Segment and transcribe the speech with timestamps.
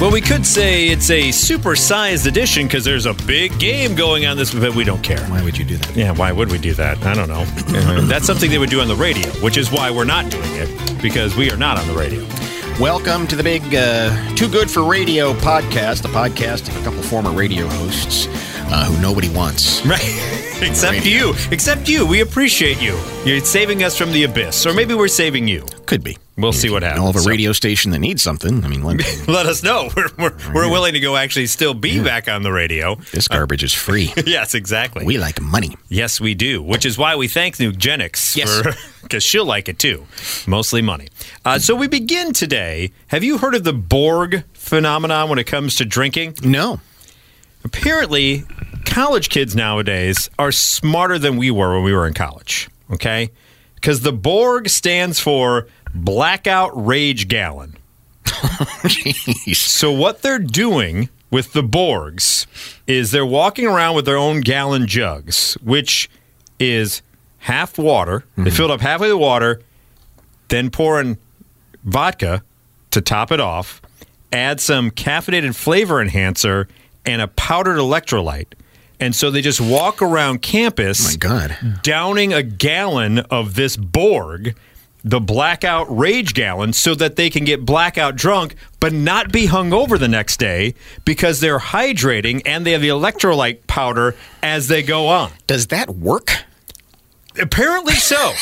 [0.00, 4.36] Well, we could say it's a supersized edition because there's a big game going on
[4.36, 5.20] this, but we don't care.
[5.28, 5.96] Why would you do that?
[5.96, 7.02] Yeah, why would we do that?
[7.06, 7.44] I don't know.
[8.06, 11.00] That's something they would do on the radio, which is why we're not doing it
[11.02, 12.20] because we are not on the radio.
[12.78, 17.02] Welcome to the big uh, Too Good for Radio podcast, a podcast of a couple
[17.02, 18.26] former radio hosts
[18.72, 19.80] uh, who nobody wants.
[19.86, 20.60] Right.
[20.60, 21.34] Except you.
[21.50, 22.06] Except you.
[22.06, 22.98] We appreciate you.
[23.24, 24.66] You're saving us from the abyss.
[24.66, 25.64] Or maybe we're saving you.
[25.86, 26.16] Could be.
[26.36, 27.00] We'll see what happens.
[27.02, 28.64] Know of a radio station that needs something.
[28.64, 28.96] I mean, let,
[29.28, 29.88] Let us know.
[29.96, 32.96] We're, we're, we're willing to go actually still be back on the radio.
[33.12, 34.12] this garbage is free.
[34.26, 35.04] Yes, exactly.
[35.04, 35.76] We like money.
[35.88, 38.76] Yes, we do, which is why we thank Nugenix Yes.
[39.02, 40.06] because she'll like it too.
[40.46, 41.08] Mostly money.
[41.44, 42.90] Uh, so we begin today.
[43.08, 46.34] Have you heard of the Borg phenomenon when it comes to drinking?
[46.42, 46.80] No.
[47.64, 48.44] Apparently,
[48.84, 52.68] college kids nowadays are smarter than we were when we were in college.
[52.90, 53.30] Okay,
[53.76, 57.76] because the Borg stands for blackout rage gallon.
[59.54, 62.46] So what they're doing with the Borgs
[62.86, 66.08] is they're walking around with their own gallon jugs, which
[66.58, 67.02] is
[67.38, 68.24] half water.
[68.36, 68.56] They mm-hmm.
[68.56, 69.60] filled up halfway the water,
[70.48, 71.18] then pour in
[71.84, 72.42] vodka
[72.92, 73.82] to top it off,
[74.32, 76.68] add some caffeinated flavor enhancer
[77.04, 78.54] and a powdered electrolyte.
[79.00, 81.80] And so they just walk around campus Oh My God.
[81.82, 84.56] downing a gallon of this Borg,
[85.04, 89.98] the blackout rage gallon, so that they can get blackout drunk, but not be hungover
[89.98, 90.74] the next day
[91.04, 95.30] because they're hydrating and they have the electrolyte powder as they go on.
[95.46, 96.32] Does that work?
[97.36, 98.32] Apparently so.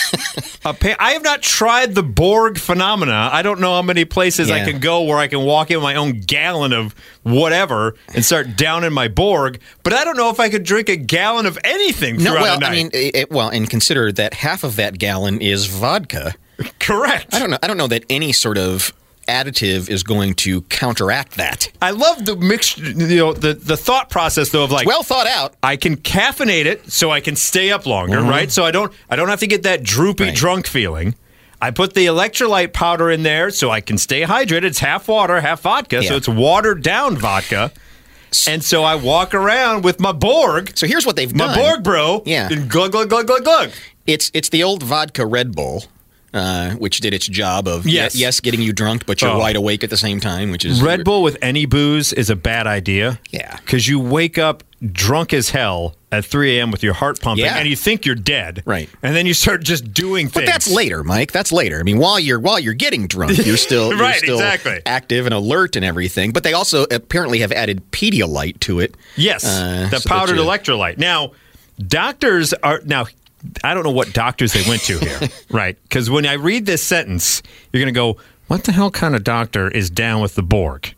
[0.67, 3.31] I have not tried the Borg phenomena.
[3.33, 5.95] I don't know how many places I can go where I can walk in my
[5.95, 9.61] own gallon of whatever and start downing my Borg.
[9.83, 12.33] But I don't know if I could drink a gallon of anything No.
[12.33, 12.71] throughout Well, the night.
[12.71, 16.35] I mean, it- well, and consider that half of that gallon is vodka.
[16.79, 17.35] Correct.
[17.35, 17.59] I don't know.
[17.63, 18.93] I don't know that any sort of
[19.29, 21.69] additive is going to counteract that.
[21.81, 22.77] I love the mix.
[22.77, 25.55] You know, the the thought process though of like, Well thought out.
[25.63, 28.51] I can caffeinate it so I can stay up longer, right?
[28.51, 30.29] So I don't I don't have to get that droopy Mm-hmm.
[30.31, 30.37] Right.
[30.37, 31.15] drunk feeling.
[31.61, 34.65] I put the electrolyte powder in there so I can stay hydrated.
[34.65, 37.71] It's half water, half vodka, so it's watered down vodka.
[38.49, 41.59] And so I walk around with my Borg, So here's what they've my done.
[41.59, 42.49] Borg bro, Yeah.
[42.51, 43.71] and glug glug glug glug glug.
[44.09, 45.85] It's it's the old vodka Red Bull,
[46.35, 48.15] uh, which did its job of Yes.
[48.15, 49.39] ye- yes, getting you drunk, but you're Oh.
[49.39, 52.37] wide awake at the same time, which is Red Bull with any booze is a
[52.37, 53.19] bad idea.
[53.31, 53.57] Yeah.
[53.57, 56.71] Because you wake up drunk as hell at 3 a.m.
[56.73, 57.57] with your heart pumping Yeah.
[57.57, 58.63] and you think you're dead.
[58.65, 58.89] Right.
[59.03, 60.47] And then you start just doing But things.
[60.47, 61.31] But that's later, Mike.
[61.33, 61.79] That's later.
[61.79, 64.81] I mean, while you're while you're getting drunk, you're still you're Right, still exactly.
[64.85, 66.33] active and alert and everything.
[66.33, 68.97] But they also apparently have added Pedialyte to it.
[69.17, 69.45] Yes.
[69.45, 70.99] Uh, the so powdered electrolyte.
[70.99, 71.33] Now,
[71.79, 72.81] doctors are.
[72.85, 73.07] Now,
[73.65, 75.21] I don't know what doctors they went to here.
[75.51, 75.77] right.
[75.83, 77.43] Because when I read this sentence,
[77.73, 78.17] you're going to go,
[78.47, 80.95] what the hell kind of doctor is down with the Borg?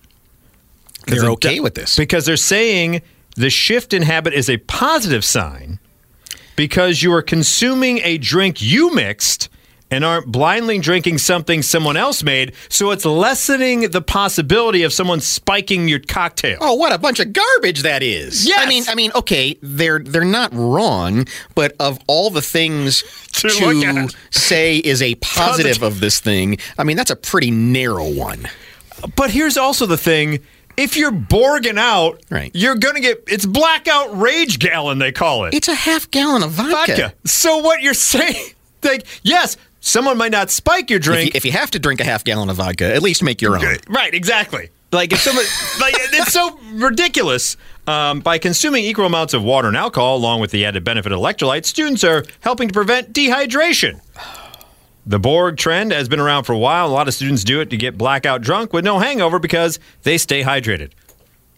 [1.07, 1.97] They're okay do- with this.
[1.97, 3.03] because they're saying
[3.37, 5.79] the shift in habit is a positive sign
[6.57, 9.49] because you are consuming a drink you mixed
[9.95, 12.53] and aren't blindly drinking something someone else made.
[12.69, 16.59] So it's lessening the possibility of someone spiking your cocktail.
[16.61, 18.47] Oh, what a bunch of garbage that is!
[18.47, 18.61] Yes!
[18.61, 23.03] I mean, I mean, okay, they're they're not wrong, but of all the things
[23.35, 28.09] To to, say is a positive of this thing, I mean, that's a pretty narrow
[28.09, 28.49] one.
[29.17, 30.41] But here's also the thing.
[30.77, 32.51] If you're borging out, Right.
[32.55, 35.55] you're going to get it's blackout rage gallon they call it.
[35.55, 36.73] It's a half gallon of vodka.
[36.97, 37.15] vodka.
[37.25, 41.35] So what you're saying like yes, someone might not spike your If you, drink.
[41.35, 43.77] if you have to drink a half gallon of vodka, at least make your own.
[43.89, 44.71] right, exactly.
[44.93, 45.45] Like if someone
[45.81, 47.57] like it's so ridiculous.
[47.87, 51.19] Um, by consuming equal amounts of water and alcohol along with the added benefit of
[51.21, 54.01] electrolytes, students are helping to prevent dehydration.
[55.07, 56.87] The Borg trend has been around for a while.
[56.87, 60.17] A lot of students do it to get blackout drunk with no hangover because they
[60.17, 60.93] stay hydrated.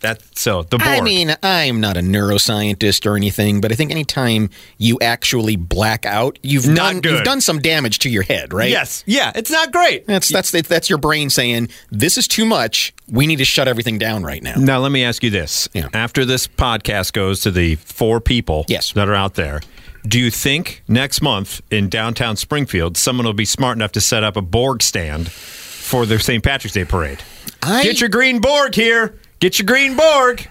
[0.01, 0.89] That's so the Borg.
[0.89, 6.05] I mean, I'm not a neuroscientist or anything, but I think anytime you actually black
[6.05, 7.13] out, you've Not done good.
[7.15, 8.71] you've done some damage to your head, right?
[8.71, 10.07] yes, yeah, it's not great.
[10.07, 12.95] That's that's that's your brain saying this is too much.
[13.11, 14.55] We need to shut everything down right now.
[14.57, 15.69] Now, let me ask you this.
[15.73, 15.89] Yeah.
[15.95, 18.93] After this podcast goes to the four people Yes.
[18.93, 19.61] that are out there,
[20.07, 24.23] do you think next month in downtown Springfield, someone will be smart enough to set
[24.25, 26.43] up a Borg stand for the St.
[26.45, 27.23] Patrick's Day parade?
[27.63, 29.15] I Get your green Borg here.
[29.41, 30.49] Get your green Borg.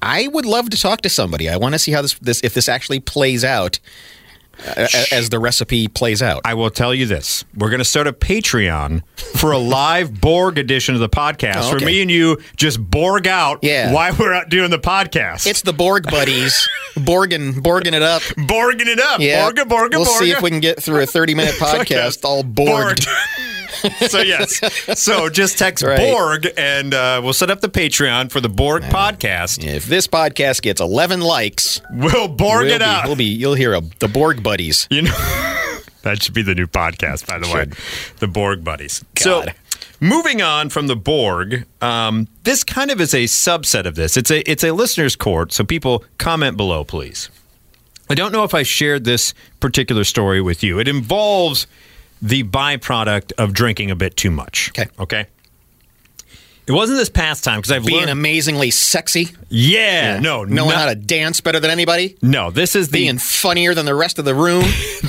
[0.00, 1.48] I would love to talk to somebody.
[1.48, 3.80] I want to see how this this if this actually plays out
[4.66, 6.42] uh, as the recipe plays out.
[6.44, 7.44] I will tell you this.
[7.56, 11.70] We're going to start a Patreon for a live Borg edition of the podcast Oh,
[11.70, 11.86] for okay.
[11.86, 13.92] me and you just Borg out Yeah.
[13.92, 15.46] while we're out doing the podcast.
[15.46, 18.22] it's the Borg buddies, Borging Borging it up.
[18.22, 19.20] Borging it up.
[19.20, 20.18] Yeah, Borga, Borga, we'll Borga.
[20.18, 23.08] see if we can get through a thirty minute podcast all Borged.
[24.08, 24.60] so yes.
[25.00, 25.98] So just text Right.
[25.98, 29.62] Borg, and uh, we'll set up the Patreon for the Borg podcast.
[29.64, 33.06] If this podcast gets 11 likes, We'll Borg we'll it be, out.
[33.06, 34.86] we'll be you'll hear a, the Borg buddies.
[34.90, 35.10] You know,
[36.02, 37.66] that should be the new podcast, by the way.
[38.20, 39.04] The Borg Buddies.
[39.16, 39.22] God.
[39.22, 39.44] So,
[40.00, 44.16] moving on from the Borg, um, this kind of is a subset of this.
[44.16, 45.52] It's a it's a listener's court.
[45.52, 47.28] So, people comment below, please.
[48.10, 50.78] I don't know if I shared this particular story with you.
[50.78, 51.66] It involves
[52.24, 54.70] the byproduct of drinking a bit too much.
[54.70, 54.90] Okay.
[54.98, 55.26] Okay.
[56.66, 58.10] It wasn't this past time because I've Being learned.
[58.10, 62.50] amazingly sexy, yeah, no, knowing no, how to dance better than anybody, no.
[62.50, 64.64] This is the being funnier than the rest of the room.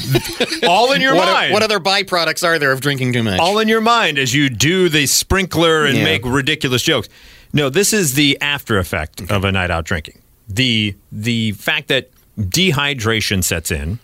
[0.67, 1.53] all in your what, mind.
[1.53, 3.39] what other byproducts are there of drinking too much?
[3.39, 6.03] all in your mind as you do the sprinkler and Yeah.
[6.03, 7.07] make ridiculous jokes.
[7.53, 10.21] No, this is the after effect of a night out drinking.
[10.49, 13.99] The the fact that dehydration sets in,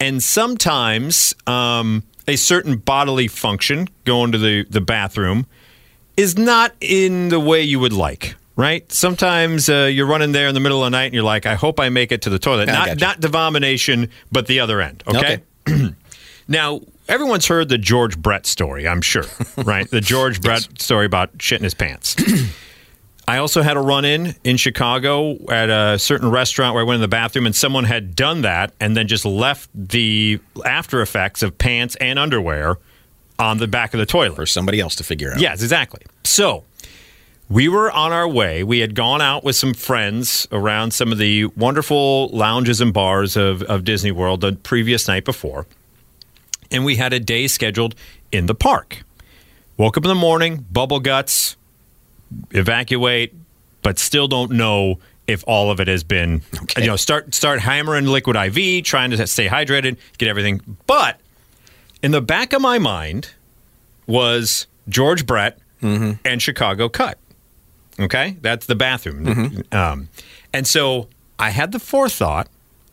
[0.00, 5.46] and sometimes um, a certain bodily function, going to the, the bathroom,
[6.16, 8.36] is not in the way you would like.
[8.54, 8.90] Right?
[8.90, 11.54] Sometimes uh, you're running there in the middle of the night and you're like, I
[11.54, 12.66] hope I make it to the toilet.
[12.66, 15.04] Not not the vomination, but the other end.
[15.06, 15.42] Okay.
[16.48, 19.26] Now, everyone's heard the George Brett story, I'm sure,
[19.58, 19.88] right?
[19.88, 22.16] The George Brett story about shitting his pants.
[23.28, 26.94] I also had a run in in Chicago at a certain restaurant where I went
[26.94, 31.42] in the bathroom and someone had done that and then just left the after effects
[31.42, 32.78] of pants and underwear
[33.38, 34.34] on the back of the toilet.
[34.34, 35.40] for somebody else to figure out.
[35.40, 36.00] Yes, exactly.
[36.24, 36.64] So
[37.50, 38.64] we were on our way.
[38.64, 43.36] We had gone out with some friends around some of the wonderful lounges and bars
[43.36, 45.66] of, of Disney World the previous night before.
[46.70, 47.94] And we had a day scheduled
[48.32, 49.02] in the park.
[49.76, 51.57] Woke up in the morning, bubble guts,
[52.50, 53.34] evacuate,
[53.82, 56.82] but still don't know if all of it has been Okay.
[56.82, 60.60] you know start start hammering liquid IV, trying to stay hydrated, get everything.
[60.86, 61.20] But
[62.02, 63.30] in the back of my mind
[64.06, 67.18] was George Brett and Chicago Cut.
[68.00, 69.62] Okay, that's the bathroom.
[69.72, 70.08] Um,
[70.52, 71.08] and so
[71.38, 72.48] I had the forethought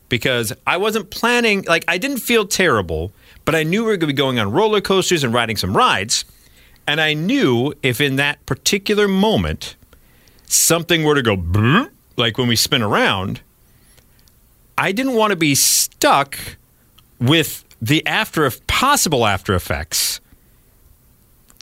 [0.09, 1.63] because I wasn't planning.
[1.67, 3.11] Like I didn't feel terrible,
[3.45, 5.75] but I knew we were going to be going on roller coasters and riding some
[5.75, 6.25] rides.
[6.87, 9.75] And I knew if in that particular moment
[10.47, 11.87] something were to go
[12.17, 13.41] like when we spin around,
[14.77, 16.37] I didn't want to be stuck
[17.19, 20.19] with the after possible after effects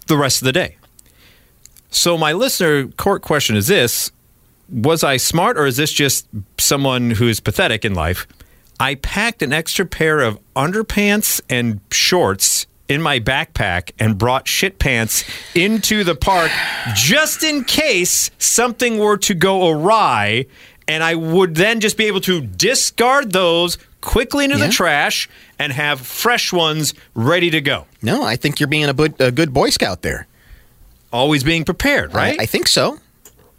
[0.07, 0.77] the rest of the day.
[1.89, 4.11] So my listener court question is this:
[4.69, 6.27] Was I smart, or is this just
[6.57, 8.27] someone who is pathetic in life?
[8.79, 14.77] I packed an extra pair of underpants and shorts in my backpack and brought shit
[14.79, 15.23] pants
[15.55, 16.51] into the park
[16.95, 20.45] just in case something were to go awry
[20.87, 24.67] and I would then just be able to discard those quickly into Yeah.
[24.67, 27.85] the trash and have fresh ones ready to go.
[28.01, 30.27] No, I think you're being a, good- a good Boy Scout there.
[31.13, 32.37] Always being prepared, right?
[32.39, 32.99] I, I think so.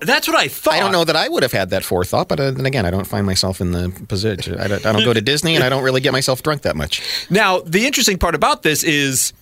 [0.01, 0.75] That's what I thought.
[0.75, 2.91] I don't know that I would have had that forethought, but uh, then again, I
[2.91, 4.59] don't find myself in the position.
[4.59, 6.77] I don't, I don't go to Disney, and I don't really get myself drunk that
[6.77, 7.03] much.
[7.31, 9.33] Now, the interesting part about this is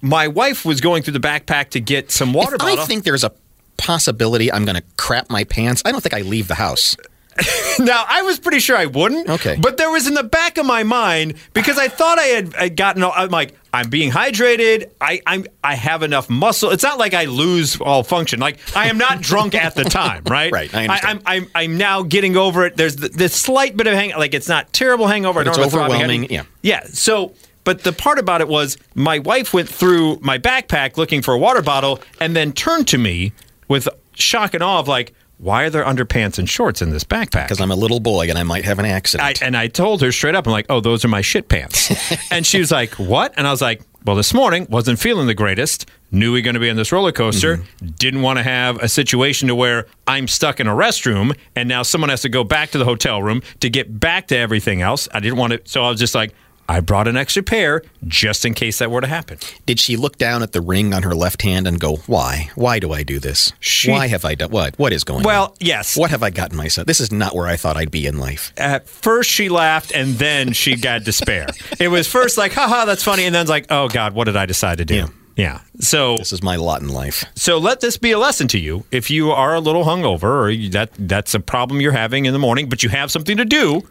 [0.00, 2.80] my wife was going through the backpack to get some water If bottle.
[2.80, 3.32] I think there's a
[3.76, 5.82] possibility I'm going to crap my pants.
[5.84, 6.96] I don't think I leave the house.
[7.78, 9.28] now, I was pretty sure I wouldn't.
[9.28, 9.56] Okay.
[9.60, 12.76] But there was in the back of my mind because I thought I had I'd
[12.76, 13.02] gotten.
[13.02, 14.90] all- I'm like, I'm being hydrated.
[15.00, 16.70] I I'm I have enough muscle.
[16.70, 18.40] It's not like I lose all function.
[18.40, 20.50] Like I am not drunk at the time, right?
[20.52, 22.76] Right, I I, I'm I'm I'm now getting over it.
[22.76, 24.10] There's th- this slight bit of hang.
[24.16, 25.40] Like it's not terrible hangover.
[25.40, 26.42] I But don't it's have a throbbing overwhelming, yeah.
[26.62, 26.84] Yeah.
[26.84, 27.34] So.
[27.64, 31.38] But the part about it was my wife went through my backpack looking for a
[31.38, 33.32] water bottle and then turned to me
[33.68, 37.44] with shock and awe of like, why are there underpants and shorts in this backpack?
[37.44, 39.40] Because I'm a little boy and I might have an I, accident.
[39.40, 41.90] and I told her straight up, I'm like, oh, those are my shit pants.
[42.32, 43.34] and she was like, what?
[43.36, 45.88] And I was like, well, this morning wasn't feeling the greatest.
[46.10, 47.58] Knew we were going to be on this roller coaster.
[47.58, 47.86] Mm-hmm.
[47.98, 51.82] Didn't want to have a situation to where I'm stuck in a restroom and now
[51.82, 55.08] someone has to go back to the hotel room to get back to everything else.
[55.12, 55.60] I didn't want to.
[55.64, 56.34] So I was just like,
[56.68, 59.38] I brought an extra pair just in case that were to happen.
[59.64, 62.50] Did she look down at the ring on her left hand and go, "Why?
[62.56, 63.52] Why do I do this?
[63.58, 64.78] She- Why have I done what?
[64.78, 65.24] What is going on?
[65.24, 65.96] Well, yes.
[65.96, 66.86] What have I gotten myself?
[66.86, 70.16] This is not where I thought I'd be in life." At first, she laughed and
[70.18, 71.46] then she got despair.
[71.80, 73.24] It was first like, haha, that's funny.
[73.24, 74.94] And then it's like, oh, God, what did I decide to do?
[74.94, 75.06] Yeah.
[75.36, 75.60] yeah.
[75.80, 77.24] So This is my lot in life.
[77.34, 78.84] So let this be a lesson to you.
[78.90, 82.32] If you are a little hungover or you, that that's a problem you're having in
[82.32, 83.86] the morning, but you have something to do,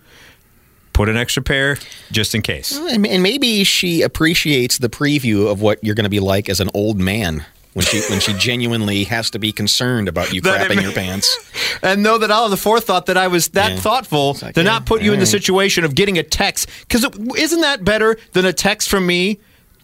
[0.97, 1.77] put an extra pair
[2.11, 2.75] just in case.
[2.77, 6.69] And maybe she appreciates the preview of what you're going to be like as an
[6.73, 10.81] old man when she when she genuinely has to be concerned about you That crapping
[10.81, 11.27] your pants.
[11.83, 13.77] And know that I'll have the forethought that I was that Yeah.
[13.79, 16.67] thoughtful like, to yeah, not put you in the situation of getting a text.
[16.81, 17.05] Because
[17.37, 19.37] isn't that better than a text from me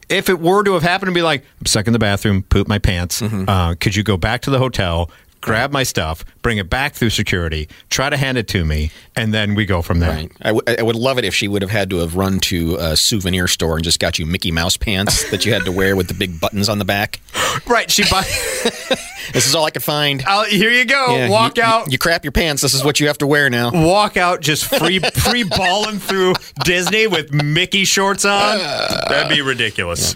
[0.09, 2.67] if it were to have happened to be like, I'm stuck in the bathroom, poop
[2.67, 3.47] my pants, Mm-hmm.
[3.47, 5.09] uh, could you go back to the hotel,
[5.43, 9.33] grab my stuff, bring it back through security, try to hand it to me, and
[9.33, 10.11] then we go from there?
[10.11, 10.31] Right.
[10.41, 12.77] I, w- I would love it if she would have had to have run to
[12.79, 15.95] a souvenir store and just got you Mickey Mouse pants that you had to wear
[15.95, 17.19] with the big buttons on the back.
[17.67, 17.89] Right.
[17.89, 18.23] She buy.
[19.31, 20.21] This is all I could find.
[20.27, 21.15] I'll, here you go.
[21.15, 21.85] Yeah, walk you, out.
[21.87, 22.61] You, you crap your pants.
[22.61, 23.71] This is what you have to wear now.
[23.71, 26.33] walk out just free free balling through
[26.65, 28.57] Disney with Mickey shorts on.
[29.09, 30.15] That'd be ridiculous.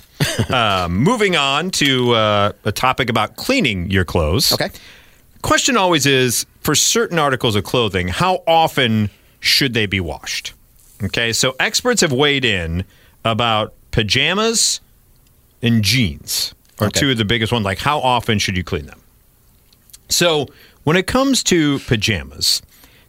[0.51, 4.51] Um, moving on to uh, a topic about cleaning your clothes.
[4.51, 4.69] Okay.
[5.41, 10.53] Question always is for certain articles of clothing, how often should they be washed?
[11.03, 12.83] Okay, so experts have weighed in
[13.23, 14.81] about pajamas
[15.61, 16.99] and jeans are Okay.
[16.99, 17.65] two of the biggest ones.
[17.65, 18.99] Like, how often should you clean them?
[20.09, 20.47] So,
[20.83, 22.61] when it comes to pajamas,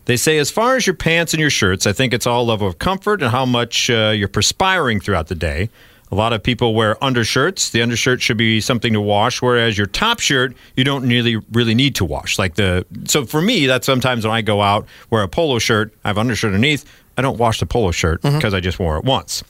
[0.07, 2.67] they say as far as your pants and your shirts, I think it's all level
[2.67, 5.71] of comfort and how much uh, you're perspiring throughout the day.
[6.11, 7.71] A lot of people wear undershirts.
[7.71, 11.75] The undershirt should be something to wash, whereas your top shirt you don't really really
[11.75, 12.39] need to wash.
[12.39, 15.93] Like the so for me, that's sometimes when I go out wear a polo shirt,
[16.05, 16.85] I have undershirt underneath.
[17.17, 18.37] I don't wash the polo shirt mm-hmm.
[18.37, 19.43] because I just wore it once.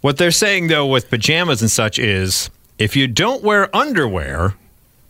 [0.00, 4.54] What they're saying though with pajamas and such is if you don't wear underwear,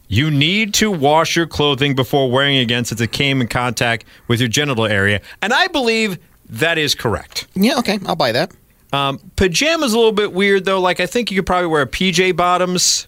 [0.08, 4.04] you need to wash your clothing before wearing it again since it came in contact
[4.26, 5.20] with your genital area.
[5.40, 7.46] And I believe that is correct.
[7.54, 8.00] Yeah, okay.
[8.06, 8.52] I'll buy that.
[8.92, 10.80] Um, pajamas a little bit weird though.
[10.80, 13.06] Like I think you could probably wear PJ bottoms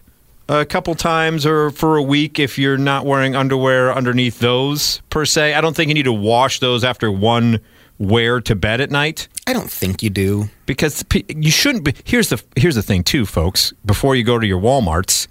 [0.49, 5.25] a couple times or for a week if you're not wearing underwear underneath those per
[5.25, 5.53] se.
[5.53, 7.59] I don't think you need to wash those after one
[7.99, 10.49] wear to bed at night I don't think you do.
[10.65, 11.93] because you shouldn't be.
[12.05, 13.73] Here's the here's the thing too, folks.
[13.85, 15.27] Before you go to your WalMarts,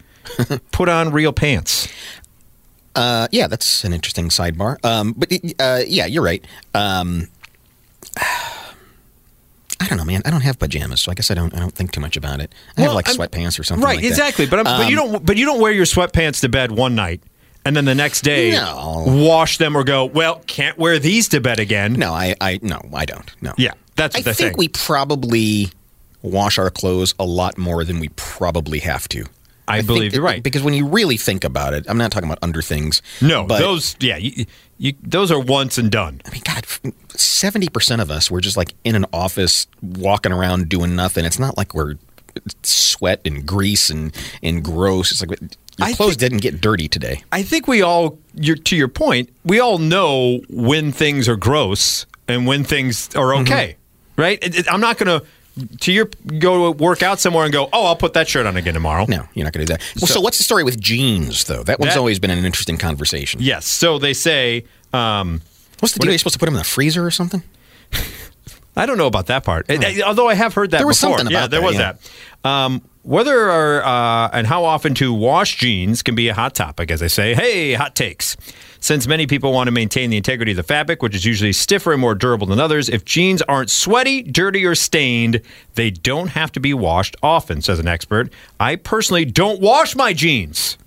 [0.71, 1.89] put on real pants.
[2.95, 4.83] Uh, yeah, that's an interesting sidebar.
[4.85, 6.45] Um, but uh, yeah, you're right.
[6.75, 7.29] Um,
[9.83, 10.23] I don't know, man.
[10.25, 11.53] I don't have pajamas, so I guess I don't.
[11.55, 12.55] I don't think too much about it.
[12.77, 13.85] I have like I'm- sweatpants or something.
[13.85, 14.09] Right, like that.
[14.09, 14.47] exactly.
[14.47, 16.95] But I'm, but you um, don't but you don't wear your sweatpants to bed one
[16.95, 17.21] night
[17.65, 19.05] and then the next day No.
[19.07, 21.95] wash them or go, well, can't wear these to bed again.
[21.95, 23.31] No, I, I, no, I don't.
[23.41, 23.53] No.
[23.57, 24.55] Yeah, that's I think thing.
[24.59, 25.71] we probably
[26.23, 29.25] wash our clothes a lot more than we probably have to.
[29.69, 30.43] I think believe you're right.
[30.43, 33.01] because when you really think about it, I'm not talking about under things.
[33.21, 34.47] No, but those yeah, you,
[34.79, 36.21] you, those are once and done.
[36.27, 36.67] I mean, God,
[37.15, 41.25] seventy percent of us we're just like in an office walking around doing nothing.
[41.25, 41.95] It's not like we're
[42.63, 45.11] sweat and grease and and gross.
[45.13, 45.49] It's like your
[45.81, 47.23] I clothes think- didn't get dirty today.
[47.33, 52.05] I think we all, you're, to your point, we all know when things are gross
[52.29, 53.43] and when things are Mm-hmm.
[53.43, 53.77] okay,
[54.17, 54.39] right?
[54.43, 55.27] It- it- I'm not going to,
[55.81, 56.07] to your
[56.39, 59.05] go to work out somewhere and go, oh, I'll put that shirt on again tomorrow.
[59.09, 59.83] No, you're not going to do that.
[60.01, 61.63] Well, so, what's the story with jeans though?
[61.63, 63.41] That one's That- always been an interesting conversation.
[63.43, 63.67] Yes.
[63.67, 65.43] So they say, um,
[65.81, 66.11] What's the deal?
[66.11, 67.43] Are you supposed to put them in the freezer or something?
[68.77, 69.67] I don't know about that part.
[69.69, 71.19] Eh, Although I have heard that There was before.
[71.19, 71.93] something yeah, about there that, was yeah.
[72.43, 72.49] that.
[72.49, 76.91] Um, whether or uh, and how often to wash jeans can be a hot topic,
[76.91, 77.35] as I say.
[77.35, 78.37] Hey, hot takes.
[78.81, 81.93] Since many people want to maintain the integrity of the fabric, which is usually stiffer
[81.93, 85.41] and more durable than others, if jeans aren't sweaty, dirty, or stained,
[85.75, 88.33] they don't have to be washed often, says an expert.
[88.59, 90.79] I personally don't wash my jeans.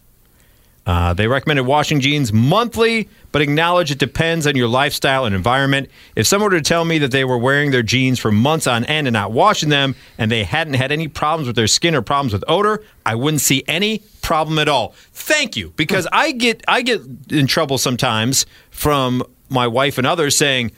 [0.85, 5.89] Uh, they recommended washing jeans monthly, but acknowledge it depends on your lifestyle and environment.
[6.15, 8.85] If someone were to tell me that they were wearing their jeans for months on
[8.85, 12.03] end and not washing them, and they hadn't had any problems with their skin or
[12.03, 14.93] problems with odor, I wouldn't see any problem at all.
[15.11, 17.01] Thank you, because I get I get
[17.31, 20.71] in trouble sometimes from my wife and others saying,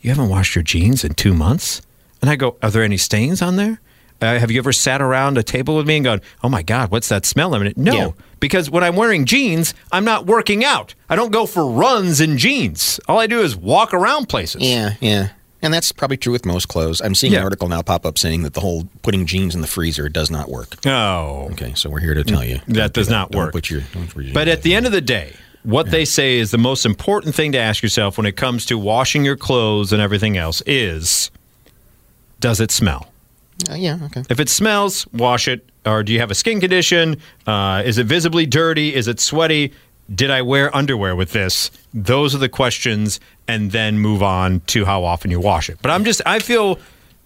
[0.00, 1.82] "You haven't washed your jeans in two months,"
[2.20, 3.80] and I go, "Are there any stains on there?"
[4.20, 6.90] Uh, have you ever sat around a table with me and gone, "Oh my God,
[6.90, 8.08] what's that smell?" I mean, no, Yeah.
[8.42, 10.94] Because when I'm wearing jeans, I'm not working out.
[11.08, 13.00] I don't go for runs in jeans.
[13.08, 14.60] All I do is walk around places.
[14.62, 15.28] Yeah, yeah.
[15.62, 17.00] And that's probably true with most clothes.
[17.00, 17.38] I'm seeing Yeah.
[17.38, 20.28] an article now pop up saying that the whole putting jeans in the freezer does
[20.28, 20.84] not work.
[20.84, 23.52] Oh, Okay, so we're here to tell you that Don't do does not Don't work.
[23.52, 26.50] Put your, don't your But at the end of the day, what they say is
[26.50, 30.02] the most important thing to ask yourself when it comes to washing your clothes and
[30.02, 31.30] everything else is
[32.40, 33.11] does it smell?
[33.70, 34.22] Uh, yeah, okay.
[34.30, 35.68] If it smells, wash it.
[35.84, 37.16] Or do you have a skin condition?
[37.46, 38.94] Uh, is it visibly dirty?
[38.94, 39.72] Is it sweaty?
[40.12, 41.70] Did I wear underwear with this?
[41.94, 45.78] Those are the questions, and then move on to how often you wash it.
[45.80, 46.78] But I'm just, I feel,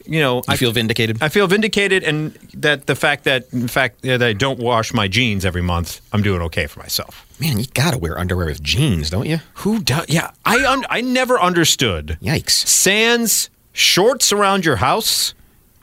[0.07, 1.19] you know, You I feel vindicated?
[1.23, 5.09] I feel vindicated, and that the fact that, in fact, that I don't wash my
[5.09, 7.27] jeans every month, I'm doing okay for myself.
[7.41, 9.41] Man, you gotta wear underwear with jeans, don't you?
[9.55, 10.07] Who does?
[10.09, 12.51] Yeah, I un- I never understood Yikes.
[12.67, 15.35] sans shorts around your house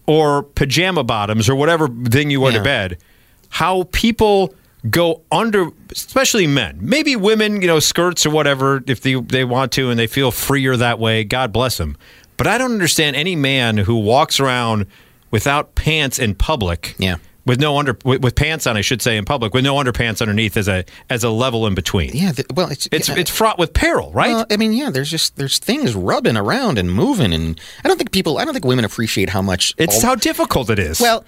[0.05, 2.57] or pajama bottoms or whatever thing you wear Yeah.
[2.59, 2.97] to bed,
[3.49, 4.53] how people
[4.89, 9.71] go under, especially men, maybe women, you know, skirts or whatever, if they, they want
[9.73, 11.95] to and they feel freer that way, God bless them.
[12.35, 14.87] But I don't understand any man who walks around
[15.31, 17.15] without pants in public Yeah.
[17.45, 20.21] With no under with, with pants on, I should say, in public, with no underpants
[20.21, 22.11] underneath as a as a level in between.
[22.13, 23.15] Yeah, th- well, it's It's yeah.
[23.17, 24.29] it's fraught with peril, right?
[24.33, 24.89] Well, I mean, yeah.
[24.89, 28.53] There's just there's things rubbing around and moving, and I don't think people, I don't
[28.53, 30.99] think women appreciate how much it's all- how difficult it is.
[31.01, 31.25] well,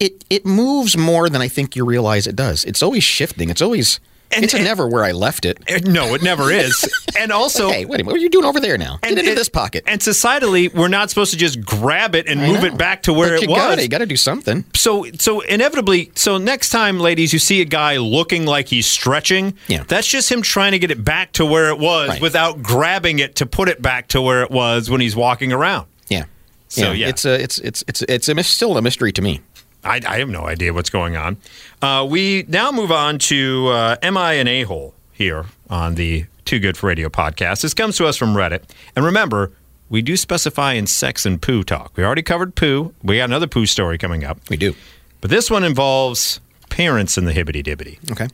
[0.00, 2.64] it it moves more than I think you realize it does.
[2.64, 3.50] It's always shifting.
[3.50, 3.98] It's always
[4.30, 5.58] And- it's and- never where I left it.
[5.66, 6.88] Eh, no, it never is.
[7.18, 8.98] and also, hey, wait a minute, what are you doing over there now?
[9.02, 9.84] Get into this pocket.
[9.86, 12.66] And societally, we're not supposed to just grab it and I move know.
[12.66, 13.58] it back to where But it you was.
[13.58, 14.64] Gotta, you got to do something.
[14.74, 19.54] so so inevitably so next time ladies you see a guy looking like he's stretching
[19.66, 19.84] Yeah.
[19.88, 22.20] that's just him trying to get it back to where it was Right.
[22.20, 25.86] without grabbing it to put it back to where it was when he's walking around
[26.08, 26.24] Yeah.
[26.68, 27.08] So, yeah.
[27.08, 29.40] it's a it's it's it's it's a still a mystery to me.
[29.84, 31.36] I, I have no idea what's going on.
[31.80, 36.26] Uh, we now move on to uh, Am I an A hole here on the
[36.44, 37.62] Too Good for Radio podcast.
[37.62, 38.64] This comes to us from Reddit.
[38.96, 39.52] And remember,
[39.88, 41.96] we do specify in sex and poo talk.
[41.96, 42.94] We already covered poo.
[43.02, 44.38] We got another poo story coming up.
[44.50, 44.74] We do.
[45.20, 48.10] But this one involves parents in the hibbity dibbity.
[48.12, 48.28] Okay.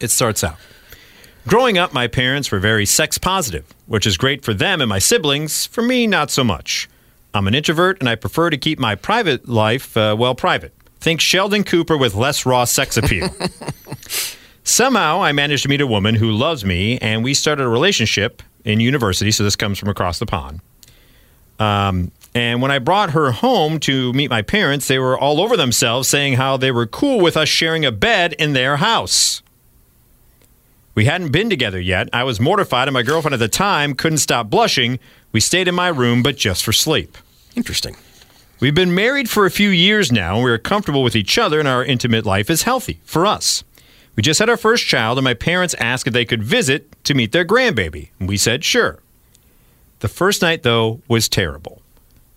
[0.00, 0.56] It starts out.
[1.46, 5.00] Growing up, my parents were very sex positive, which is great for them and my
[5.00, 5.66] siblings.
[5.66, 6.88] For me, not so much.
[7.34, 10.72] I'm an introvert and I prefer to keep my private life, uh, well, private.
[11.00, 13.28] Think Sheldon Cooper with less raw sex appeal.
[14.64, 18.42] Somehow, I managed to meet a woman who loves me, and we started a relationship
[18.64, 19.32] in university.
[19.32, 20.60] So, this comes from across the pond.
[21.58, 25.56] Um, and when I brought her home to meet my parents, they were all over
[25.56, 29.42] themselves saying how they were cool with us sharing a bed in their house.
[30.94, 32.08] We hadn't been together yet.
[32.12, 34.98] I was mortified, and my girlfriend at the time couldn't stop blushing.
[35.32, 37.16] We stayed in my room, but just for sleep.
[37.56, 37.96] Interesting.
[38.60, 41.58] We've been married for a few years now, and we are comfortable with each other,
[41.58, 43.64] and our intimate life is healthy for us.
[44.14, 47.14] We just had our first child, and my parents asked if they could visit to
[47.14, 48.10] meet their grandbaby.
[48.20, 49.00] And we said sure.
[50.00, 51.80] The first night, though, was terrible.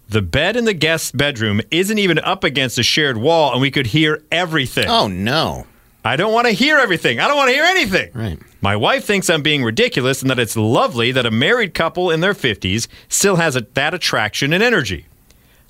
[0.08, 3.72] The bed in the guest bedroom isn't even up against a shared wall, and we
[3.72, 4.88] could hear everything.
[4.88, 5.66] Oh no.
[6.04, 7.20] I don't want to hear everything.
[7.20, 8.12] I don't want to hear anything.
[8.14, 8.40] Right.
[8.65, 12.22] My wife thinks I'm being ridiculous and that it's lovely that a married couple in
[12.22, 15.05] their 50s still has a, that attraction and energy.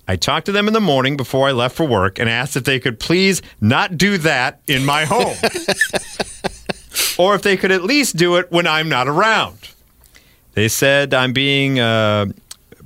[0.08, 2.64] I talked to them in the morning before I left for work and asked if
[2.64, 5.36] they could please not do that in my home.
[7.18, 9.72] or if they could at least do it when I'm not around.
[10.54, 12.28] They said I'm being uh,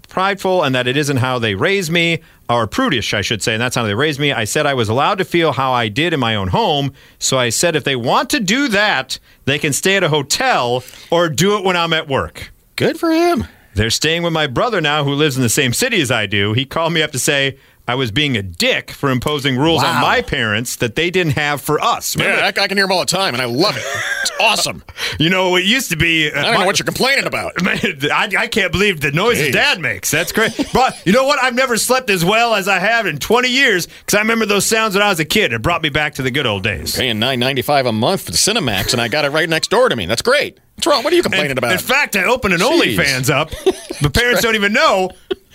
[0.10, 2.19] prideful and that it isn't how they raised me,
[2.50, 4.34] or prudish, I should say, and that's how they raised me.
[4.34, 6.93] I said I was allowed to feel how I did in my own home.
[7.19, 10.84] So I said if they want to do that, they can stay at a hotel
[11.12, 12.52] or do it when I'm at work.
[12.76, 13.45] Good for him.
[13.76, 16.54] They're staying with my brother now who lives in the same city as I do.
[16.54, 17.58] He called me up to say
[17.89, 21.60] I was being a dick for imposing rules on my parents that they didn't have
[21.60, 22.15] for us.
[22.15, 23.84] Remember- Yeah, I, I can hear them all the time, and I love it.
[24.21, 24.84] It's awesome.
[25.19, 26.32] You know, it used to be.
[26.32, 27.62] uh, I don't know what you're complaining about.
[27.63, 27.78] Man,
[28.12, 29.54] I, I can't believe the noises Jeez.
[29.54, 30.12] Dad makes.
[30.12, 30.52] That's great.
[30.73, 31.41] But you know what?
[31.41, 34.65] I've never slept as well as I have in 20 years because I remember those
[34.65, 35.52] sounds when I was a kid.
[35.52, 36.95] It brought me back to the good old days.
[36.95, 39.69] Paying nine ninety five a month for the Cinemax, and I got it right next
[39.71, 40.06] door to me.
[40.06, 40.60] That's great.
[40.75, 41.04] What's wrong?
[41.04, 41.73] What are you complaining about?
[41.73, 42.95] In fact, I opened an Jeez.
[42.95, 43.49] OnlyFans up,
[44.02, 45.10] but parents don't even know.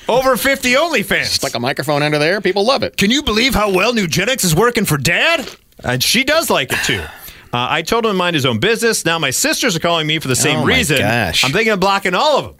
[0.08, 1.26] Over 50 OnlyFans.
[1.26, 2.40] Stuck a microphone under there.
[2.40, 2.96] People love it.
[2.96, 5.48] Can you believe how well Nugenix is working for Dad?
[5.82, 7.02] And she does like it too.
[7.54, 9.04] Uh, I told him to mind his own business.
[9.04, 10.98] Now my sisters are calling me for the same Oh, reason.
[10.98, 11.44] gosh.
[11.44, 12.54] I'm thinking of blocking all of them.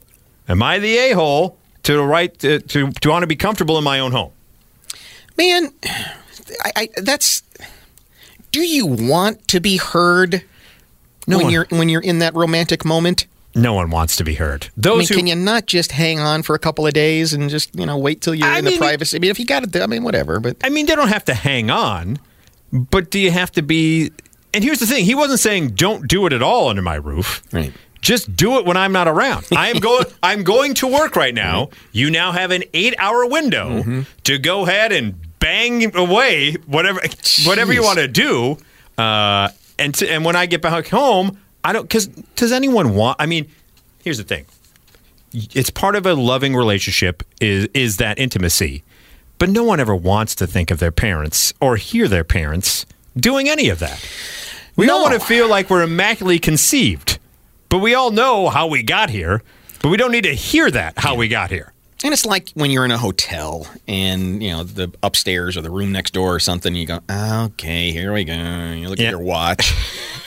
[0.47, 3.83] Am I the a hole to right to, to to want to be comfortable in
[3.83, 4.31] my own home?
[5.37, 5.73] Man,
[6.65, 7.43] I, I that's.
[8.53, 10.45] Do you want to be heard
[11.27, 13.27] No when one- you're when you're in that romantic moment?
[13.55, 14.39] No one wants to be.
[14.39, 17.33] I Those mean, who can you not just hang on for a couple of days
[17.33, 19.17] and just you know wait till you're I in the privacy?
[19.17, 20.41] I mean, if you got it, I mean, whatever.
[20.41, 22.19] But I mean, they don't have to hang on,
[22.73, 24.11] but do you have to be?
[24.53, 27.43] And here's the thing: he wasn't saying don't do it at all under my roof.
[27.53, 27.73] Right.
[28.01, 29.47] Just do it when I'm not around.
[29.57, 30.05] I am going.
[30.23, 31.71] I'm going to work right now.
[31.93, 37.01] You now have an eight-hour window to go ahead and bang away whatever
[37.47, 38.59] whatever you want to do.
[38.99, 43.17] Uh, and to, and when I get back home, I don't because does anyone want?
[43.21, 43.51] I mean,
[44.03, 44.47] here's the thing:
[45.33, 48.85] it's part of a loving relationship is is that intimacy,
[49.39, 53.49] but no one ever wants to think of their parents or hear their parents doing
[53.49, 54.07] any of that.
[54.77, 57.19] We don't want to feel like we're immaculately conceived,
[57.69, 59.43] but we all know how we got here.
[59.81, 61.74] But we don't need to hear that how we got here.
[62.05, 65.71] And it's like when you're in a hotel and, you know, the upstairs or the
[65.71, 68.35] room next door or something, you go, okay, here we go.
[68.35, 69.07] You look Yeah.
[69.07, 69.73] at your watch.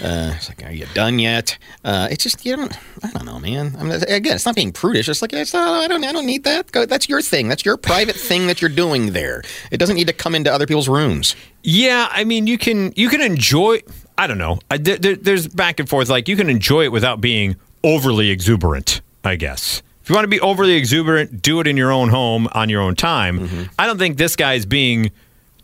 [0.03, 1.57] Uh, it's like, are you done yet?
[1.85, 3.75] Uh, it's just, you don't, I don't know, man.
[3.79, 5.07] I mean, again, it's not being prudish.
[5.07, 6.71] It's like, it's not, I, don't, I don't need that.
[6.71, 7.47] Go, that's your thing.
[7.47, 9.43] That's your private thing that you're doing there.
[9.71, 11.35] It doesn't need to come into other people's rooms.
[11.63, 13.81] Yeah, I mean, you can you can enjoy.
[14.17, 14.59] I don't know.
[14.71, 16.09] I, there, there- there's back and forth.
[16.09, 19.01] Like you can enjoy it without being overly exuberant.
[19.23, 22.47] I guess if you want to be overly exuberant, do it in your own home
[22.53, 23.39] on your own time.
[23.39, 23.63] Mm-hmm.
[23.77, 25.11] I don't think this guy's being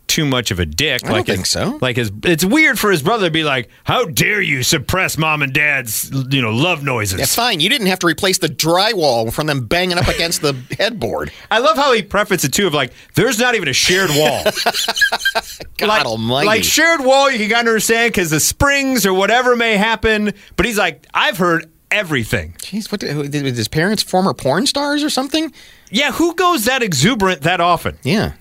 [0.06, 1.02] too much of a dick.
[1.02, 1.78] I don't his- think so.
[1.80, 5.40] Like his, it's weird for his brother to be like, "How dare you suppress mom
[5.40, 7.60] and dad's, you know, love noises." Yeah, fine.
[7.60, 11.32] You didn't have to replace the drywall from them banging up against the headboard.
[11.50, 14.44] I love how he prefaced it too of like, "There's not even a shared wall."
[15.78, 16.46] God like, almighty.
[16.48, 20.34] Like shared wall, you can kind of understand because the springs or whatever may happen.
[20.56, 22.54] But he's like, I've heard everything.
[22.58, 25.52] Jeez, what did, did his parents former porn stars or something?
[25.90, 27.98] Yeah, who goes that exuberant that often?
[28.02, 28.32] Yeah.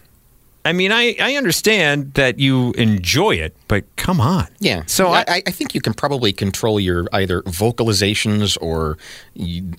[0.65, 4.47] I mean, I, I understand that you enjoy it, but come on.
[4.59, 4.83] Yeah.
[4.85, 8.97] So I, I, I think you can probably control your either vocalizations or,
[9.33, 9.73] you,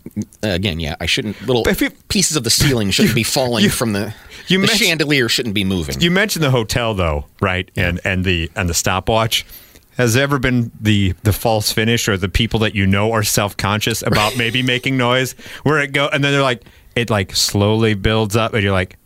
[0.44, 3.70] uh, again, yeah, I shouldn't, little you- pieces of the ceiling shouldn't be falling you-
[3.70, 4.14] from the,
[4.48, 6.02] you the chandelier shouldn't be moving.
[6.02, 7.70] you mentioned the hotel though, right?
[7.76, 9.46] And and the and the stopwatch.
[9.96, 13.22] Has there ever been the the false finish or the people that you know are
[13.22, 16.62] self conscious about maybe making noise where it go and then they're like
[16.96, 18.96] it like slowly builds up and you're like,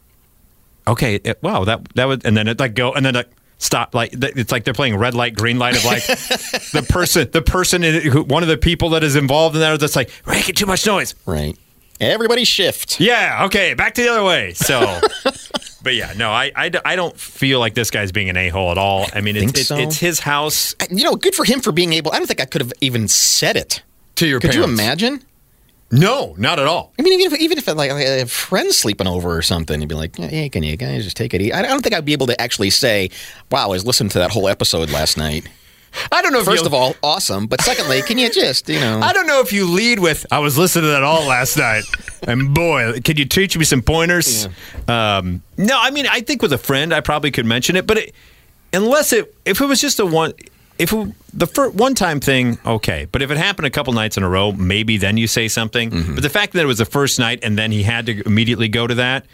[0.87, 3.94] okay, it, wow that that would and then it like go and then like stop
[3.94, 7.83] like it's like they're playing red light green light of like the person the person
[7.83, 10.55] in who, one of the people that is involved in that that's like we're making
[10.55, 11.14] too much noise.
[11.27, 11.59] right.
[12.01, 13.01] Everybody shift.
[13.01, 14.53] Yeah, okay, back to the other way.
[14.55, 15.01] So,
[15.83, 18.71] but yeah, no, I, I, I don't feel like this guy's being an a hole
[18.71, 19.07] at all.
[19.12, 19.77] I mean, it's, Think it's, so?
[19.77, 20.75] it's his house.
[20.91, 23.09] You know, good for him for being able, I don't think I could have even
[23.09, 23.83] said it.
[24.17, 25.23] To your Could you imagine?
[25.91, 26.93] No, not at all.
[26.99, 29.88] I mean, even if even if like I have friends sleeping over or something, you'd
[29.88, 32.12] be like, "Hey, can you guys just take it easy?" I don't think I'd be
[32.12, 33.11] able to actually say,
[33.51, 35.47] "Wow, I was listening to that whole episode last night."
[36.12, 36.40] I don't know.
[36.40, 39.01] If First of all, awesome, but secondly, can you just you know?
[39.01, 41.85] I don't know if you lead with "I was listening to that all last night,"
[42.27, 44.48] and boy, could you teach me some pointers?
[44.87, 47.98] Um, no, I mean, I think with a friend, I probably could mention it, but
[47.98, 48.14] it,
[48.72, 50.33] unless it, if it was just a one,
[50.79, 54.16] if it, the first one time thing, okay, but if it happened a couple nights
[54.16, 55.90] in a row, maybe then you say something.
[55.90, 56.14] Mm-hmm.
[56.14, 58.68] But the fact that it was the first night and then he had to immediately
[58.68, 59.27] go to that.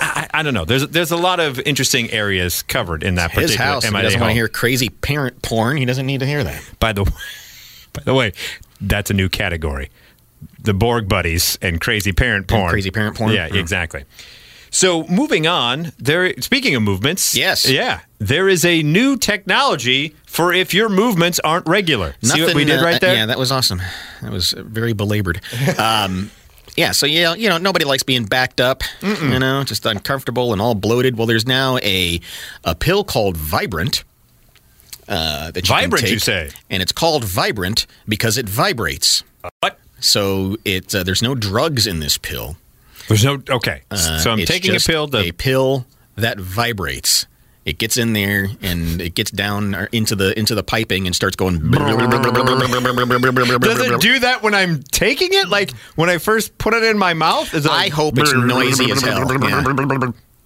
[0.00, 0.64] I, I don't know.
[0.64, 3.84] There's there's a lot of interesting areas covered in that His particular house.
[3.84, 5.76] He MIA doesn't want to hear crazy parent porn.
[5.76, 6.62] He doesn't need to hear that.
[6.78, 7.04] By the
[7.92, 8.32] by the way,
[8.80, 9.90] that's a new category.
[10.60, 12.70] The Borg buddies and crazy parent porn.
[12.70, 13.32] crazy parent porn?
[13.32, 13.56] Yeah, Hmm.
[13.56, 14.04] exactly.
[14.70, 16.34] So moving on, there.
[16.40, 17.68] Speaking of movements, Yes.
[17.68, 22.14] yeah, there is a new technology for if your movements aren't regular.
[22.22, 23.14] See what we did uh, right there?
[23.14, 23.80] Yeah, that was awesome.
[24.20, 25.40] That was very belabored.
[25.78, 26.30] um,
[26.78, 28.82] yeah, so yeah, you know, nobody likes being backed up.
[29.02, 31.18] You know, just uncomfortable and all bloated.
[31.18, 32.20] Well, there's now a
[32.62, 34.04] a pill called Vibrant.
[35.08, 36.50] Uh, that you Vibrant, you say?
[36.70, 39.24] and it's called Vibrant because it vibrates.
[39.60, 39.78] What?
[40.00, 42.56] So it uh, there's no drugs in this pill.
[43.08, 43.82] There's no okay.
[43.90, 47.26] Uh, so I'm taking a pill to a pill that vibrates.
[47.68, 51.36] It gets in there and it gets down into the into the piping and starts
[51.36, 51.70] going.
[51.70, 51.80] Does
[53.80, 55.48] it do that when I'm taking it?
[55.50, 57.52] Like when I first put it in my mouth?
[57.52, 59.30] Is it I like- hope it's noisy as hell.
[59.46, 59.74] Yeah.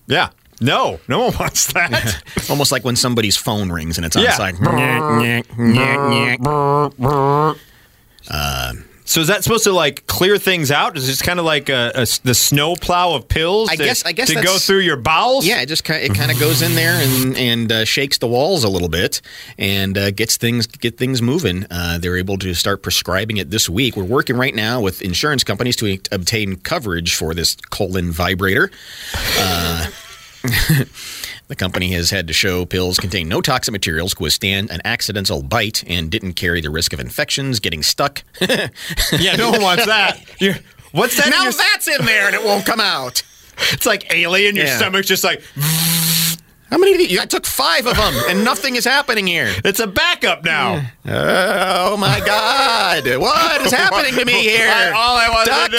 [0.08, 0.30] Yeah.
[0.60, 2.22] No, no one wants that.
[2.50, 4.24] Almost like when somebody's phone rings and it's on.
[4.24, 4.30] Yeah.
[4.30, 4.56] It's like.
[4.56, 7.56] "Nyeh, nyeh, nyeh,
[8.28, 10.96] nyeh." So is that supposed to like clear things out?
[10.96, 13.68] Is it just kind of like a, a- the snow plow of pills?
[13.68, 15.44] I to, guess- I guess to go through your bowels.
[15.44, 18.26] Yeah, it just kind it kind of goes in there and and uh, shakes the
[18.26, 19.20] walls a little bit
[19.58, 21.66] and uh, gets things get things moving.
[21.70, 23.96] Uh, they're able to start prescribing it this week.
[23.96, 28.70] We're working right now with insurance companies to obtain coverage for this colon vibrator.
[31.52, 35.42] The company has had to show pills contain no toxic materials, could withstand an accidental
[35.42, 38.22] bite, and didn't carry the risk of infections, getting stuck.
[38.40, 39.36] yeah.
[39.36, 40.18] No one wants that.
[40.40, 40.54] You're,
[40.92, 41.26] what's that?
[41.26, 43.22] in now your- that's in there and it won't come out.
[43.70, 44.56] it's like alien.
[44.56, 44.78] Your Yeah.
[44.78, 45.42] stomach's just like
[46.72, 46.96] How many?
[46.96, 49.46] Did you, I took five of them, and nothing is happening here.
[49.62, 50.86] it's a backup now.
[51.04, 53.04] Oh my God!
[53.20, 54.70] What is happening to me here?
[54.70, 55.78] I- all I wanted to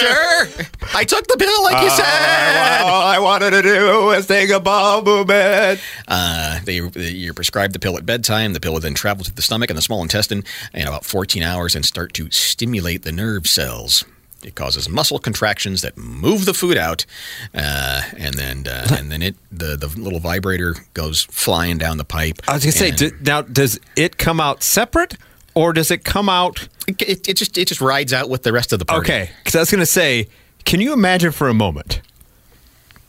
[0.54, 2.82] Doctor, I took the pill like you said.
[2.82, 5.80] All I wanted to do was take a ball movement.
[6.06, 8.52] Uh, they, you're prescribed the pill at bedtime.
[8.52, 11.42] The pill will then travel to the stomach and the small intestine in about 14
[11.42, 14.04] hours and start to stimulate the nerve cells.
[14.44, 17.06] It causes muscle contractions that move the food out,
[17.54, 22.04] uh, and then uh, and then it the, the little vibrator goes flying down the
[22.04, 22.42] pipe.
[22.48, 25.16] I was gonna say, and d- now does it come out separate,
[25.54, 26.68] or does it come out?
[26.88, 29.12] it, it, just it just rides out with the rest of the party.
[29.12, 30.28] Okay, because I was gonna say,
[30.64, 32.00] can you imagine for a moment?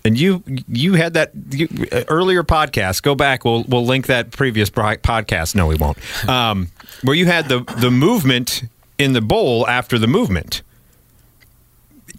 [0.03, 3.01] And you you had that you, uh, earlier podcast.
[3.01, 3.43] Go back.
[3.43, 5.55] We'll we'll link that previous podcast.
[5.55, 5.97] No, we won't.
[6.29, 6.69] Um,
[7.01, 8.63] where you had the the movement
[8.97, 10.61] in the bowl after the movement.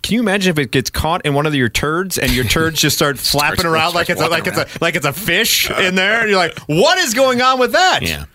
[0.06, 2.80] Can you imagine if it gets caught in one of your turds and your turds
[2.80, 5.68] just start flapping Starts- around like it's a, like it's a like it's a fish
[5.80, 6.20] in there?
[6.20, 8.02] And you're like, what is going on with that?
[8.02, 8.26] Yeah.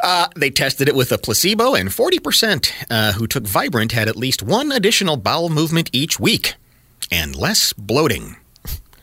[0.00, 4.14] Uh, they tested it with a placebo, and 40% uh, who took Vibrant had at
[4.14, 6.54] least one additional bowel movement each week
[7.10, 8.36] and less bloating.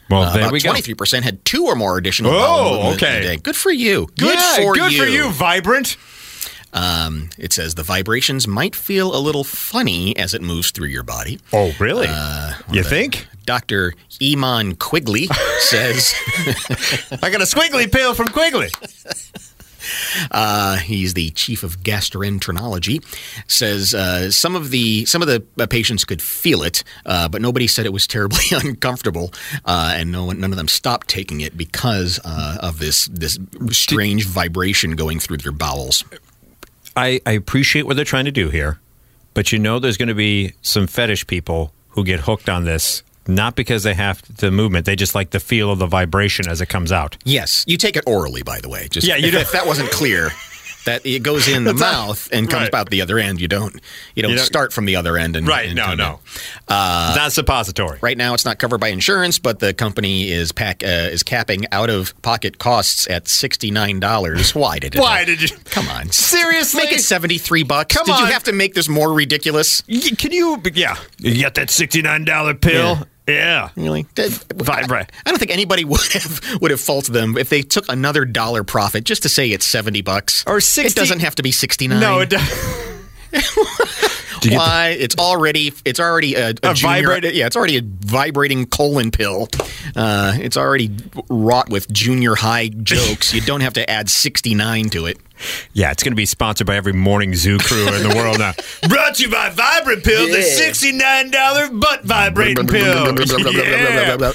[0.09, 0.71] Well, Uh, there about we go.
[0.71, 3.17] 23% had two or more additional Oh, bowel movements okay.
[3.19, 3.37] a day.
[3.37, 4.07] Good for you.
[4.19, 5.03] Good Yeah, for good you.
[5.03, 5.97] for you, Vibrant.
[6.73, 11.03] Um, it says the vibrations might feel a little funny as it moves through your
[11.03, 11.39] body.
[11.53, 12.07] Oh, really?
[12.09, 13.27] Uh, you think?
[13.45, 13.93] Dr.
[14.19, 15.27] Eamonn Quigley
[15.59, 16.13] says
[17.21, 18.69] I got a squiggly pill from Quigley.
[20.31, 23.03] uh, he's the chief of gastroenterology.
[23.49, 27.41] Says uh, some of the some of the uh, patients could feel it, uh, but
[27.41, 29.33] nobody said it was terribly uncomfortable,
[29.65, 33.37] uh, and no one, none of them stopped taking it because uh, of this this
[33.71, 36.03] strange vibration going through their bowels.
[36.95, 38.79] I, I appreciate what they're trying to do here,
[39.33, 43.03] but you know there's going to be some fetish people who get hooked on this,
[43.27, 46.61] not because they have the movement, they just like the feel of the vibration as
[46.61, 47.17] it comes out.
[47.23, 48.87] Yes, you take it orally, by the way.
[48.89, 50.29] Just Yeah, you if, if that wasn't clear.
[50.85, 52.73] That it goes in the mouth and comes Right.
[52.75, 53.39] out the other end.
[53.39, 53.73] You don't.
[54.15, 56.19] You don't, You don't- start from the other end and and no, no.
[56.67, 57.99] Uh, Not suppository.
[58.01, 61.65] Right now, it's not covered by insurance, but the company is pack uh, is capping
[61.71, 64.53] out of pocket costs at sixty nine dollars.
[64.63, 64.99] Why did it?
[65.01, 65.55] Why did you?
[65.65, 66.83] Come on, Seriously?
[66.83, 67.95] make it seventy three bucks.
[67.95, 69.83] Come did you have to make this more ridiculous?
[69.87, 70.61] Y- Can you?
[70.73, 70.97] Yeah.
[71.19, 72.73] You got that $69 pill?
[72.97, 73.03] Yeah.
[73.27, 74.05] Really?
[74.55, 75.11] Vibrate.
[75.25, 78.63] I don't think anybody would have would have faulted them if they took another dollar
[78.63, 80.87] profit just to say it's seventy bucks Or 60.
[80.87, 81.99] It doesn't have to be sixty nine.
[81.99, 82.89] No, it doesn't.
[84.45, 84.95] Why?
[84.99, 89.47] It's already it's already a, a, A junior, yeah, it's already a vibrating colon pill.
[89.95, 90.91] Uh, it's already
[91.29, 93.33] wrought with junior high jokes.
[93.33, 95.17] you don't have to add sixty nine to it.
[95.73, 98.53] Yeah, it's going to be sponsored by every morning zoo crew in the world now.
[98.87, 103.13] Brought to you by Vibrant Pill, the $69 butt vibrating pill.
[103.53, 104.31] Yeah.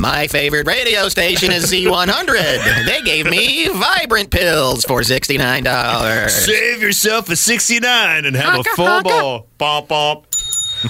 [0.00, 2.86] My favorite radio station is Z100.
[2.86, 6.32] They gave me vibrant pills for sixty nine dollars.
[6.32, 9.48] Save yourself a 69 and have a full bowl.
[9.58, 10.26] Bump, bump.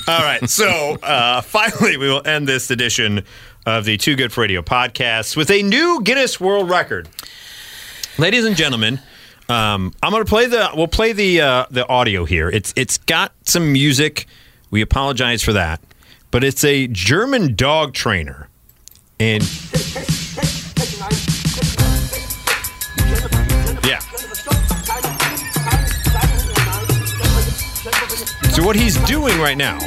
[0.07, 0.49] All right.
[0.49, 0.68] So
[1.03, 3.25] uh, finally, we will end this edition
[3.66, 7.09] of the Too Good for Radio podcast with a new Guinness World Record.
[8.16, 9.01] Ladies and gentlemen,
[9.49, 10.70] um, I'm going to play the.
[10.77, 12.49] We'll play the uh, the audio here.
[12.49, 14.27] It's it's got some music.
[14.70, 15.81] We apologize for that,
[16.31, 18.49] but it's a German dog trainer,
[19.20, 19.42] and
[23.85, 24.00] yeah.
[28.50, 29.78] So what he's doing right now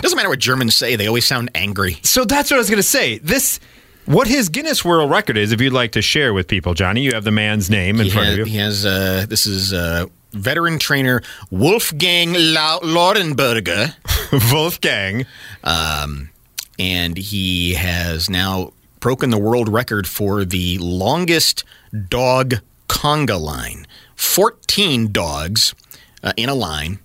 [0.00, 1.98] doesn't matter what Germans say; they always sound angry.
[2.02, 3.18] So that's what I was going to say.
[3.18, 3.60] This,
[4.06, 7.12] what his Guinness World Record is, if you'd like to share with people, Johnny, you
[7.12, 8.44] have the man's name in He front has, of you.
[8.44, 13.94] he has uh, this is uh, veteran trainer Wolfgang La- Lauenburger.
[14.52, 15.26] Wolfgang.
[16.78, 21.64] and he has now broken the world record for the longest
[22.08, 22.54] dog
[22.88, 25.74] conga line 14 dogs
[26.22, 26.98] uh, in a line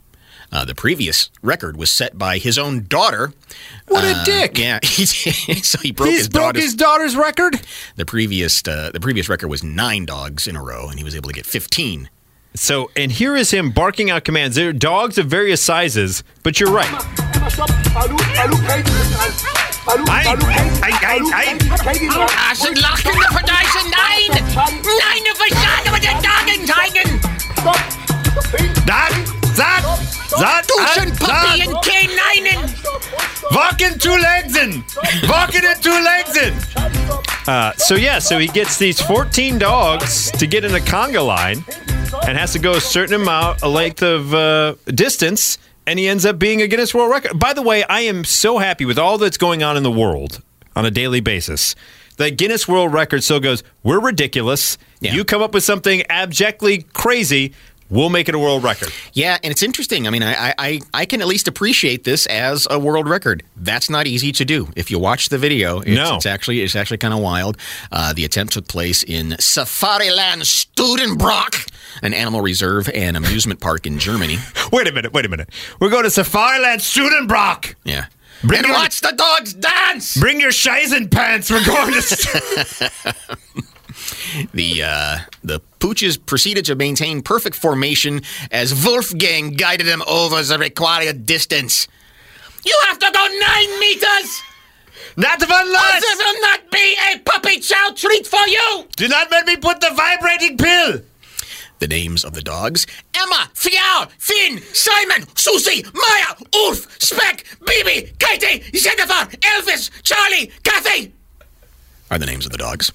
[0.52, 3.34] uh, the previous record was set by his own daughter.
[3.88, 4.58] What a Uh, dick!
[4.58, 6.64] Yeah, so he broke his broke daughter's.
[6.64, 7.62] his daughter's record.
[7.98, 11.16] the previous uh, the previous record was nine dogs in a row, and he was
[11.16, 12.10] able to get 15.
[12.56, 14.56] So, and here is him barking out commands.
[14.56, 16.90] They're dogs of various sizes, but you're right.
[30.68, 31.16] Duschen,
[31.68, 32.74] und kein Neinen!
[33.52, 34.84] Walking two legs in.
[35.28, 36.54] Walking in two legs in.
[37.48, 41.64] Uh, so yeah, so he gets these 14 dogs to get in the conga line,
[42.28, 46.26] and has to go a certain amount, a length of uh, distance, and he ends
[46.26, 47.40] up being a Guinness World Record.
[47.40, 50.42] By the way, I am so happy with all that's going on in the world
[50.76, 51.76] on a daily basis.
[52.18, 53.64] The Guinness World Record still goes.
[53.84, 54.78] We're ridiculous.
[55.00, 55.14] Yeah.
[55.14, 57.54] You come up with something abjectly crazy.
[57.90, 58.90] We'll make it a world record.
[59.14, 60.06] Yeah, and it's interesting.
[60.06, 63.42] I mean, I, I, I can at least appreciate this as a world record.
[63.58, 64.68] That's not easy to do.
[64.76, 66.18] If you watch the video, it's, No.
[66.18, 67.58] it's actually it's actually kind of wild.
[67.92, 71.68] Uh, the attempt took place in Safariland Stukenbrock,
[72.02, 74.38] an animal reserve and amusement park in Germany.
[74.72, 75.14] Wait a minute.
[75.14, 75.50] Wait a minute.
[75.80, 77.76] We're going to Safariland Stukenbrock.
[77.84, 78.06] Yeah.
[78.44, 80.18] Bring and your- watch the dogs dance.
[80.18, 81.50] Bring your Scheisen pants.
[81.52, 82.92] We're going to.
[84.54, 90.58] The uh, the pooches proceeded to maintain perfect formation as Wolfgang guided them over the
[90.58, 91.88] required distance.
[92.64, 94.42] You have to go nine meters!
[95.18, 96.02] not one Or less.
[96.02, 98.86] This will not be a puppy chow treat for you!
[98.96, 101.02] Do not let me put the vibrating pill.
[101.80, 108.70] The names of the dogs Emma, Fial, Finn, Simon, Susie, Maya, Ulf, Speck, Bibi, Katie,
[108.78, 111.14] Jennifer, Elvis, Charlie, Kathy!
[112.12, 112.92] are the names of the dogs.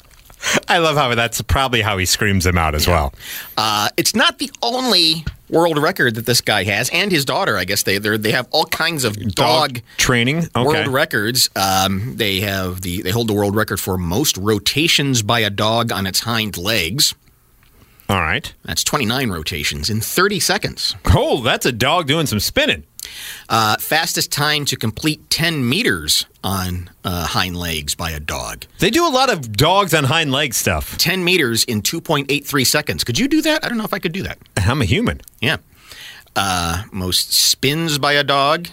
[0.68, 3.14] I love how that's probably how he screams them out as well.
[3.56, 7.56] Uh, it's not the only world record that this guy has, and his daughter.
[7.56, 10.48] I guess they they're- have all kinds of dog, training.
[10.54, 10.62] Okay.
[10.64, 11.48] world records.
[11.56, 15.90] Um, they have the they hold the world record for most rotations by a dog
[15.92, 17.14] on its hind legs.
[18.08, 18.52] All right.
[18.64, 20.94] That's 29 rotations in 30 seconds.
[21.06, 22.84] Oh, that's a dog doing some spinning.
[23.48, 28.64] Uh, fastest time to complete 10 meters on uh, hind legs by a dog.
[28.78, 30.98] They do a lot of dogs on hind leg stuff.
[30.98, 33.04] 10 meters in 2.83 seconds.
[33.04, 33.64] Could you do that?
[33.64, 34.38] I don't know if I could do that.
[34.56, 35.20] I'm a human.
[35.40, 35.58] Yeah.
[36.36, 38.68] Uh, most spins by a dog.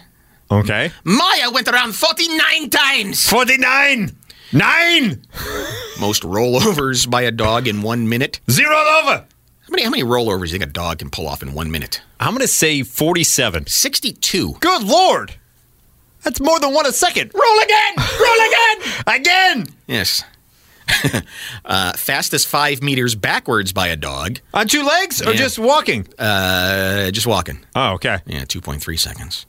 [0.50, 0.92] Okay.
[1.06, 3.30] Maya went around 49 times.
[3.30, 4.12] 49.
[4.54, 5.22] Nine.
[6.00, 8.40] Most rollovers by a dog in one minute.
[8.50, 9.26] Zero over.
[9.62, 11.72] How many, how many rollovers do you think a dog can pull off in one
[11.72, 12.02] minute?
[12.20, 13.68] I'm going to say 47.
[13.68, 14.56] 62.
[14.60, 15.36] Good Lord.
[16.24, 17.32] That's more than one a second.
[17.34, 17.94] Roll again.
[17.98, 19.22] Roll again.
[19.22, 19.68] Again.
[19.88, 20.24] Yes.
[21.66, 24.40] uh, fastest five meters backwards by a dog.
[24.54, 25.38] On two legs or Yeah.
[25.38, 26.06] just walking?
[26.20, 27.60] Uh, just walking.
[27.76, 28.20] Oh, okay.
[28.26, 29.46] Yeah, 2.3 seconds.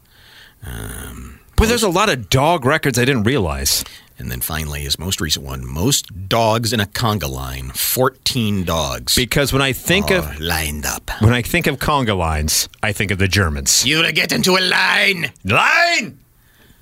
[1.56, 3.84] But there's a lot of dog records I didn't realize.
[4.22, 7.70] And then finally, his most recent one most dogs in a conga line.
[7.70, 9.16] 14 dogs.
[9.16, 11.10] Because when I think of lined up.
[11.20, 13.84] when I think of conga lines, I think of the Germans.
[13.84, 15.32] You get into a line.
[15.44, 16.20] Line.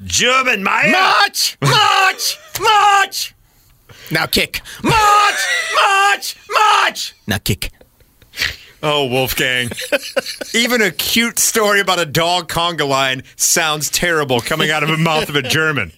[0.05, 0.63] German.
[0.63, 1.57] March.
[1.63, 2.39] March.
[2.61, 3.35] March.
[4.11, 4.61] Now kick.
[4.83, 5.41] March.
[5.75, 6.37] March.
[6.51, 7.15] March.
[7.27, 7.71] Now kick.
[8.83, 9.71] Oh, Wolfgang.
[10.55, 14.99] Even a cute story about a dog conga line sounds terrible coming out of the
[14.99, 15.93] mouth of a German.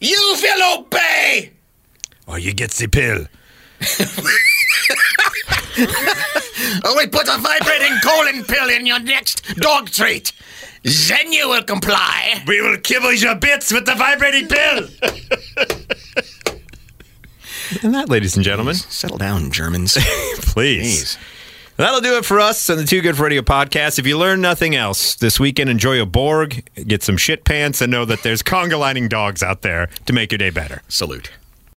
[0.00, 1.52] You will obey.
[2.26, 3.26] Or oh, you get the pill.
[6.84, 10.32] Or we put a vibrating colon pill in your next dog treat.
[10.82, 12.42] Then you will comply.
[12.46, 14.88] We will kibble your bits with the vibrating pill.
[17.82, 19.94] and that, ladies and gentlemen, Settle down, Germans.
[20.38, 21.16] please.
[21.16, 21.18] Jeez.
[21.78, 24.00] That'll do it for us and the Too Good for Radio podcast.
[24.00, 27.88] If you learn nothing else this weekend, enjoy a Borg, get some shit pants, and
[27.88, 30.82] know that there's conga lining dogs out there to make your day better.
[30.88, 31.30] Salute.